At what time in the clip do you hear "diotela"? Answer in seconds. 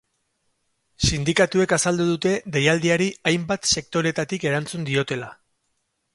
4.91-5.31